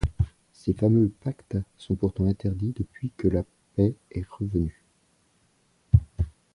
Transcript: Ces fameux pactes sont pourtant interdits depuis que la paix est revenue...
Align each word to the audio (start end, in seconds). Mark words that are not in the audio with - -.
Ces 0.51 0.73
fameux 0.73 1.09
pactes 1.09 1.57
sont 1.77 1.93
pourtant 1.93 2.25
interdits 2.25 2.73
depuis 2.75 3.11
que 3.17 3.27
la 3.27 3.43
paix 3.75 3.93
est 4.09 4.27
revenue... 4.27 4.83